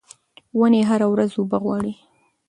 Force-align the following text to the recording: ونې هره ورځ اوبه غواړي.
ونې 0.57 0.81
هره 0.89 1.07
ورځ 1.13 1.31
اوبه 1.37 1.57
غواړي. 1.63 1.93